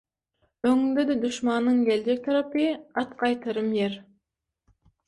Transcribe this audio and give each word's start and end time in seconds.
Öňüňde-de 0.69 1.17
duşmanyň 1.25 1.83
geljek 1.91 2.25
tarapy– 2.29 2.67
at 3.05 3.17
gaýtarym 3.25 3.73
ýer. 3.81 4.05